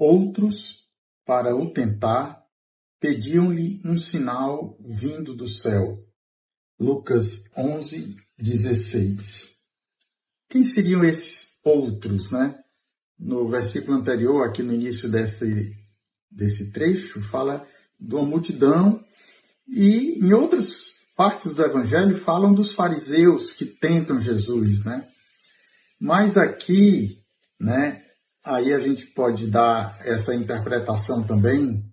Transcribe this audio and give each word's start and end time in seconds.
Outros, 0.00 0.82
para 1.26 1.54
o 1.54 1.74
tentar, 1.74 2.42
pediam-lhe 2.98 3.82
um 3.84 3.98
sinal 3.98 4.78
vindo 4.80 5.36
do 5.36 5.46
céu. 5.46 6.02
Lucas 6.78 7.44
11, 7.54 8.16
16. 8.38 9.54
Quem 10.48 10.64
seriam 10.64 11.04
esses 11.04 11.60
outros, 11.62 12.30
né? 12.30 12.58
No 13.18 13.46
versículo 13.46 13.98
anterior, 13.98 14.48
aqui 14.48 14.62
no 14.62 14.72
início 14.72 15.06
desse, 15.06 15.76
desse 16.30 16.72
trecho, 16.72 17.20
fala 17.20 17.68
de 18.00 18.14
uma 18.14 18.24
multidão 18.24 19.04
e 19.68 20.18
em 20.18 20.32
outras 20.32 20.94
partes 21.14 21.54
do 21.54 21.62
Evangelho 21.62 22.16
falam 22.24 22.54
dos 22.54 22.72
fariseus 22.72 23.52
que 23.52 23.66
tentam 23.66 24.18
Jesus, 24.18 24.82
né? 24.82 25.06
Mas 26.00 26.38
aqui, 26.38 27.22
né, 27.60 28.02
aí 28.44 28.72
a 28.72 28.78
gente 28.78 29.06
pode 29.06 29.50
dar 29.50 29.98
essa 30.04 30.34
interpretação 30.34 31.22
também, 31.22 31.84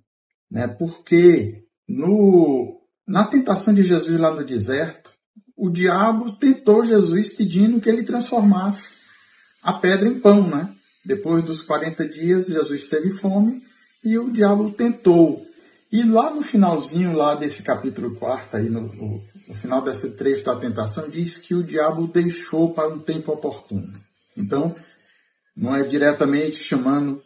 né, 0.50 0.68
porque 0.68 1.64
no, 1.88 2.82
na 3.08 3.26
tentação 3.26 3.74
de 3.74 3.84
Jesus 3.84 4.20
lá 4.20 4.34
no 4.34 4.46
deserto, 4.46 5.12
o 5.56 5.70
diabo 5.70 6.38
tentou 6.38 6.86
Jesus 6.86 7.34
pedindo 7.34 7.82
que 7.82 7.90
ele 7.90 8.04
transformasse 8.04 8.96
a 9.64 9.74
pedra 9.74 10.08
em 10.08 10.20
pão, 10.20 10.48
né? 10.48 10.74
Depois 11.04 11.44
dos 11.44 11.64
40 11.64 12.08
dias, 12.08 12.48
Jesus 12.48 12.86
teve 12.86 13.12
fome 13.18 13.64
e 14.04 14.18
o 14.18 14.32
diabo 14.32 14.72
tentou. 14.72 15.46
E 15.92 16.04
lá 16.04 16.34
no 16.34 16.42
finalzinho 16.42 17.14
lá 17.16 17.34
desse 17.34 17.64
capítulo 17.64 18.16
4, 18.16 18.58
aí 18.58 18.70
no, 18.70 18.82
no, 18.82 19.24
no 19.48 19.56
final 19.56 19.84
desse 19.84 20.12
trecho 20.12 20.44
da 20.44 20.60
tentação, 20.60 21.10
diz 21.10 21.38
que 21.38 21.56
o 21.56 21.64
diabo 21.64 22.08
deixou 22.08 22.74
para 22.74 22.94
um 22.94 23.00
tempo 23.00 23.32
oportuno. 23.32 23.88
Então, 24.38 24.74
não 25.58 25.76
é 25.76 25.84
diretamente 25.84 26.62
chamando 26.62 27.22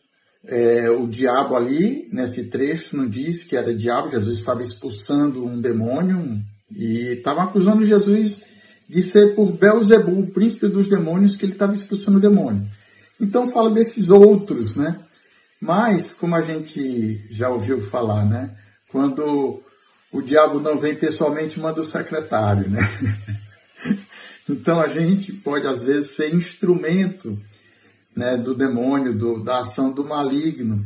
é, 0.45 0.89
o 0.89 1.05
diabo 1.07 1.55
ali, 1.55 2.07
nesse 2.11 2.49
trecho, 2.49 2.95
não 2.95 3.07
diz 3.07 3.43
que 3.43 3.57
era 3.57 3.75
diabo, 3.75 4.09
Jesus 4.09 4.39
estava 4.39 4.61
expulsando 4.61 5.45
um 5.45 5.59
demônio 5.59 6.39
e 6.71 7.17
estava 7.17 7.43
acusando 7.43 7.85
Jesus 7.85 8.41
de 8.89 9.03
ser 9.03 9.35
por 9.35 9.51
Belzebu, 9.51 10.19
o 10.19 10.31
príncipe 10.31 10.67
dos 10.67 10.89
demônios, 10.89 11.35
que 11.35 11.45
ele 11.45 11.53
estava 11.53 11.73
expulsando 11.73 12.17
o 12.17 12.21
demônio. 12.21 12.65
Então 13.19 13.51
fala 13.51 13.73
desses 13.73 14.09
outros, 14.09 14.75
né? 14.75 14.99
Mas, 15.61 16.13
como 16.13 16.35
a 16.35 16.41
gente 16.41 17.21
já 17.29 17.49
ouviu 17.49 17.81
falar, 17.89 18.25
né? 18.25 18.57
Quando 18.89 19.61
o 20.11 20.21
diabo 20.21 20.59
não 20.59 20.77
vem 20.77 20.95
pessoalmente, 20.95 21.59
manda 21.59 21.81
o 21.81 21.85
secretário, 21.85 22.69
né? 22.69 22.81
então 24.49 24.81
a 24.81 24.87
gente 24.87 25.31
pode 25.33 25.67
às 25.67 25.83
vezes 25.83 26.11
ser 26.11 26.33
instrumento 26.33 27.37
né, 28.15 28.37
do 28.37 28.55
demônio, 28.55 29.17
do, 29.17 29.43
da 29.43 29.59
ação 29.59 29.91
do 29.91 30.03
maligno, 30.03 30.83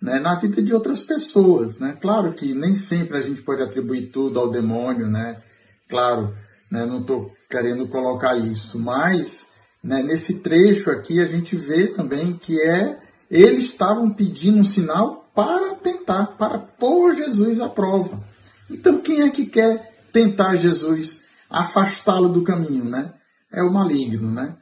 né, 0.00 0.18
na 0.18 0.34
vida 0.34 0.62
de 0.62 0.74
outras 0.74 1.02
pessoas, 1.02 1.78
né? 1.78 1.96
Claro 2.00 2.34
que 2.34 2.54
nem 2.54 2.74
sempre 2.74 3.16
a 3.16 3.20
gente 3.20 3.42
pode 3.42 3.62
atribuir 3.62 4.10
tudo 4.10 4.38
ao 4.38 4.50
demônio, 4.50 5.06
né? 5.06 5.40
Claro, 5.88 6.28
né, 6.70 6.84
não 6.84 7.00
estou 7.00 7.26
querendo 7.48 7.88
colocar 7.88 8.36
isso, 8.36 8.78
mas 8.78 9.48
né, 9.82 10.02
nesse 10.02 10.40
trecho 10.40 10.90
aqui 10.90 11.20
a 11.20 11.26
gente 11.26 11.56
vê 11.56 11.88
também 11.88 12.36
que 12.36 12.60
é 12.60 12.98
eles 13.30 13.64
estavam 13.64 14.10
pedindo 14.12 14.58
um 14.58 14.68
sinal 14.68 15.24
para 15.34 15.74
tentar, 15.76 16.36
para 16.36 16.58
pôr 16.58 17.14
Jesus 17.14 17.60
à 17.60 17.68
prova. 17.68 18.22
Então, 18.70 19.00
quem 19.00 19.22
é 19.22 19.30
que 19.30 19.46
quer 19.46 19.92
tentar 20.12 20.56
Jesus, 20.56 21.24
afastá-lo 21.50 22.28
do 22.28 22.44
caminho, 22.44 22.84
né? 22.84 23.12
É 23.52 23.62
o 23.62 23.72
maligno, 23.72 24.30
né? 24.30 24.56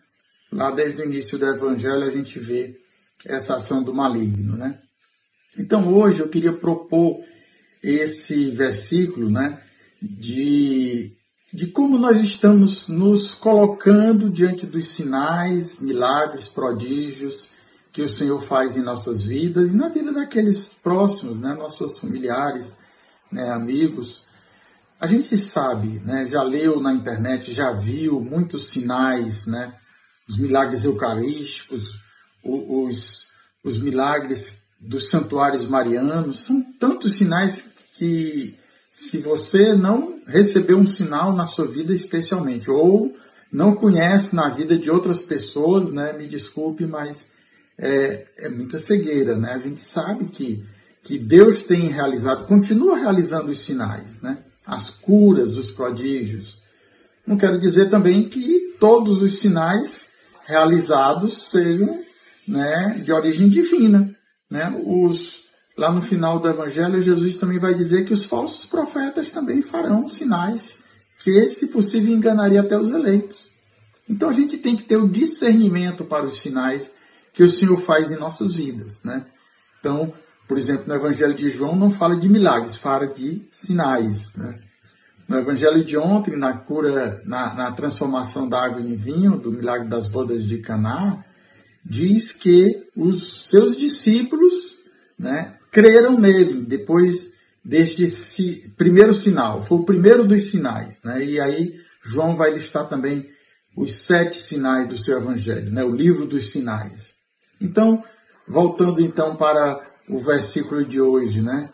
Lá 0.52 0.70
desde 0.70 1.00
o 1.00 1.04
início 1.06 1.38
do 1.38 1.46
Evangelho 1.46 2.04
a 2.04 2.10
gente 2.10 2.38
vê 2.38 2.74
essa 3.24 3.56
ação 3.56 3.82
do 3.82 3.94
maligno, 3.94 4.56
né? 4.56 4.78
Então, 5.58 5.88
hoje 5.92 6.20
eu 6.20 6.28
queria 6.28 6.52
propor 6.52 7.20
esse 7.82 8.50
versículo, 8.50 9.30
né? 9.30 9.62
De, 10.00 11.16
de 11.52 11.68
como 11.68 11.98
nós 11.98 12.20
estamos 12.20 12.86
nos 12.88 13.34
colocando 13.34 14.30
diante 14.30 14.66
dos 14.66 14.94
sinais, 14.94 15.80
milagres, 15.80 16.48
prodígios, 16.48 17.50
que 17.92 18.02
o 18.02 18.08
Senhor 18.08 18.42
faz 18.42 18.76
em 18.76 18.82
nossas 18.82 19.24
vidas 19.24 19.70
e 19.70 19.76
na 19.76 19.88
vida 19.88 20.12
daqueles 20.12 20.72
próximos, 20.74 21.38
né, 21.38 21.54
nossos 21.54 21.98
familiares, 21.98 22.74
né, 23.30 23.50
amigos. 23.50 24.26
A 24.98 25.06
gente 25.06 25.36
sabe, 25.36 26.00
né, 26.00 26.26
já 26.26 26.42
leu 26.42 26.80
na 26.80 26.94
internet, 26.94 27.52
já 27.52 27.72
viu 27.72 28.18
muitos 28.18 28.70
sinais, 28.70 29.46
né, 29.46 29.74
os 30.32 30.38
milagres 30.38 30.82
eucarísticos, 30.84 32.00
os, 32.42 33.28
os 33.62 33.80
milagres 33.82 34.62
dos 34.80 35.10
santuários 35.10 35.68
marianos, 35.68 36.40
são 36.40 36.62
tantos 36.80 37.16
sinais 37.18 37.70
que 37.98 38.56
se 38.90 39.18
você 39.18 39.74
não 39.74 40.22
recebeu 40.26 40.78
um 40.78 40.86
sinal 40.86 41.34
na 41.34 41.44
sua 41.44 41.70
vida 41.70 41.92
especialmente, 41.94 42.70
ou 42.70 43.14
não 43.52 43.74
conhece 43.74 44.34
na 44.34 44.48
vida 44.48 44.78
de 44.78 44.90
outras 44.90 45.20
pessoas, 45.20 45.92
né, 45.92 46.14
me 46.14 46.26
desculpe, 46.26 46.86
mas 46.86 47.28
é, 47.78 48.26
é 48.38 48.48
muita 48.48 48.78
cegueira, 48.78 49.36
né? 49.36 49.52
A 49.52 49.58
gente 49.58 49.84
sabe 49.84 50.26
que, 50.26 50.64
que 51.02 51.18
Deus 51.18 51.64
tem 51.64 51.88
realizado, 51.88 52.46
continua 52.46 52.96
realizando 52.96 53.50
os 53.50 53.60
sinais, 53.60 54.20
né? 54.22 54.38
As 54.64 54.88
curas, 54.88 55.58
os 55.58 55.70
prodígios. 55.70 56.58
Não 57.26 57.36
quero 57.36 57.58
dizer 57.58 57.90
também 57.90 58.28
que 58.28 58.76
todos 58.80 59.20
os 59.20 59.40
sinais 59.40 60.01
realizados 60.46 61.50
sejam 61.50 62.00
né, 62.46 63.00
de 63.04 63.12
origem 63.12 63.48
divina. 63.48 64.14
Né? 64.50 64.72
Os, 64.84 65.40
lá 65.76 65.92
no 65.92 66.02
final 66.02 66.38
do 66.38 66.48
Evangelho, 66.48 67.02
Jesus 67.02 67.36
também 67.36 67.58
vai 67.58 67.74
dizer 67.74 68.04
que 68.04 68.12
os 68.12 68.24
falsos 68.24 68.66
profetas 68.66 69.30
também 69.30 69.62
farão 69.62 70.08
sinais 70.08 70.82
que, 71.22 71.46
se 71.46 71.68
possível, 71.68 72.12
enganaria 72.12 72.60
até 72.60 72.78
os 72.78 72.90
eleitos. 72.90 73.50
Então 74.08 74.28
a 74.28 74.32
gente 74.32 74.58
tem 74.58 74.76
que 74.76 74.82
ter 74.82 74.96
o 74.96 75.08
discernimento 75.08 76.04
para 76.04 76.26
os 76.26 76.42
sinais 76.42 76.92
que 77.32 77.42
o 77.42 77.50
Senhor 77.50 77.80
faz 77.82 78.10
em 78.10 78.18
nossas 78.18 78.54
vidas, 78.54 79.02
né? 79.04 79.24
Então, 79.78 80.12
por 80.46 80.58
exemplo, 80.58 80.86
no 80.86 80.94
Evangelho 80.94 81.34
de 81.34 81.48
João 81.48 81.74
não 81.74 81.92
fala 81.92 82.16
de 82.16 82.28
milagres, 82.28 82.76
fala 82.76 83.06
de 83.06 83.48
sinais, 83.50 84.34
né? 84.36 84.60
No 85.32 85.38
Evangelho 85.38 85.82
de 85.82 85.96
ontem, 85.96 86.36
na 86.36 86.58
cura, 86.58 87.22
na, 87.24 87.54
na 87.54 87.72
transformação 87.72 88.46
da 88.46 88.66
água 88.66 88.82
em 88.82 88.94
vinho, 88.94 89.38
do 89.38 89.50
milagre 89.50 89.88
das 89.88 90.06
bodas 90.06 90.44
de 90.44 90.58
Caná, 90.58 91.24
diz 91.82 92.34
que 92.34 92.86
os 92.94 93.48
seus 93.48 93.78
discípulos, 93.78 94.76
né, 95.18 95.56
creram 95.70 96.18
nele 96.18 96.66
depois 96.66 97.32
deste 97.64 98.70
primeiro 98.76 99.14
sinal. 99.14 99.64
Foi 99.64 99.78
o 99.78 99.86
primeiro 99.86 100.28
dos 100.28 100.50
sinais, 100.50 100.98
né? 101.02 101.24
E 101.24 101.40
aí 101.40 101.80
João 102.04 102.36
vai 102.36 102.52
listar 102.52 102.86
também 102.86 103.26
os 103.74 104.00
sete 104.00 104.46
sinais 104.46 104.86
do 104.86 104.98
seu 104.98 105.16
evangelho, 105.16 105.72
né? 105.72 105.82
O 105.82 105.96
livro 105.96 106.26
dos 106.26 106.52
sinais. 106.52 107.14
Então, 107.58 108.04
voltando 108.46 109.00
então 109.00 109.34
para 109.34 109.80
o 110.10 110.18
versículo 110.18 110.84
de 110.84 111.00
hoje, 111.00 111.40
né? 111.40 111.70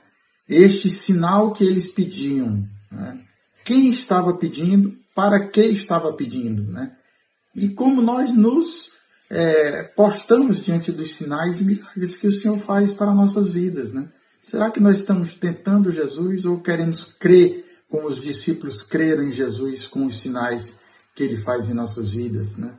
Este 0.48 0.88
sinal 0.88 1.52
que 1.52 1.64
eles 1.64 1.88
pediam, 1.88 2.64
né? 2.92 3.24
Quem 3.68 3.90
estava 3.90 4.32
pedindo, 4.32 4.96
para 5.14 5.46
que 5.50 5.60
estava 5.60 6.10
pedindo, 6.14 6.62
né? 6.72 6.96
E 7.54 7.68
como 7.68 8.00
nós 8.00 8.34
nos 8.34 8.88
é, 9.28 9.82
postamos 9.94 10.64
diante 10.64 10.90
dos 10.90 11.16
sinais 11.16 11.60
e 11.60 11.66
milagres 11.66 12.16
que 12.16 12.28
o 12.28 12.32
Senhor 12.32 12.58
faz 12.60 12.94
para 12.94 13.12
nossas 13.12 13.52
vidas, 13.52 13.92
né? 13.92 14.10
Será 14.40 14.70
que 14.70 14.80
nós 14.80 15.00
estamos 15.00 15.34
tentando 15.34 15.90
Jesus 15.90 16.46
ou 16.46 16.62
queremos 16.62 17.04
crer 17.20 17.62
como 17.90 18.08
os 18.08 18.22
discípulos 18.22 18.82
creram 18.82 19.24
em 19.24 19.32
Jesus 19.32 19.86
com 19.86 20.06
os 20.06 20.18
sinais 20.18 20.80
que 21.14 21.22
ele 21.22 21.42
faz 21.42 21.68
em 21.68 21.74
nossas 21.74 22.08
vidas, 22.08 22.56
né? 22.56 22.72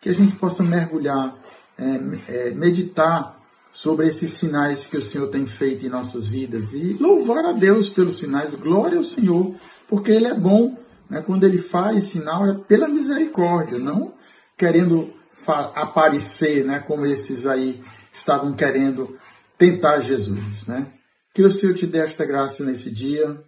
Que 0.00 0.08
a 0.08 0.12
gente 0.12 0.34
possa 0.34 0.64
mergulhar 0.64 1.38
é, 1.78 2.48
é, 2.48 2.50
meditar 2.50 3.40
sobre 3.72 4.08
esses 4.08 4.34
sinais 4.34 4.88
que 4.88 4.96
o 4.96 5.04
Senhor 5.04 5.28
tem 5.28 5.46
feito 5.46 5.86
em 5.86 5.88
nossas 5.88 6.26
vidas 6.26 6.72
e 6.72 6.94
louvar 6.94 7.44
a 7.44 7.52
Deus 7.52 7.88
pelos 7.90 8.18
sinais, 8.18 8.56
glória 8.56 8.98
ao 8.98 9.04
Senhor, 9.04 9.54
porque 9.92 10.10
Ele 10.10 10.26
é 10.26 10.32
bom. 10.32 10.74
Né? 11.10 11.20
Quando 11.20 11.44
Ele 11.44 11.58
faz 11.58 12.04
sinal 12.04 12.46
é 12.46 12.54
pela 12.64 12.88
misericórdia, 12.88 13.78
não 13.78 14.14
querendo 14.56 15.12
aparecer, 15.46 16.64
né? 16.64 16.80
como 16.80 17.04
esses 17.04 17.44
aí 17.44 17.84
estavam 18.10 18.54
querendo 18.54 19.18
tentar 19.58 20.00
Jesus. 20.00 20.66
Né? 20.66 20.90
Que 21.34 21.42
o 21.42 21.50
Senhor 21.50 21.74
te 21.74 21.86
dê 21.86 21.98
esta 21.98 22.24
graça 22.24 22.64
nesse 22.64 22.90
dia. 22.90 23.38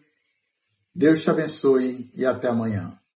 Deus 0.95 1.23
te 1.23 1.31
abençoe 1.31 2.11
e 2.15 2.27
até 2.27 2.49
amanhã. 2.49 2.93